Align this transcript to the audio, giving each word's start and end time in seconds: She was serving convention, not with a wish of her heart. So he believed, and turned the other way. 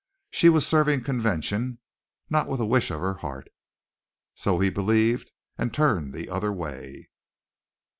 She 0.31 0.49
was 0.49 0.65
serving 0.65 1.03
convention, 1.03 1.77
not 2.27 2.47
with 2.47 2.59
a 2.59 2.65
wish 2.65 2.89
of 2.89 3.01
her 3.01 3.13
heart. 3.17 3.49
So 4.33 4.57
he 4.57 4.71
believed, 4.71 5.31
and 5.59 5.71
turned 5.71 6.11
the 6.11 6.27
other 6.27 6.51
way. 6.51 7.09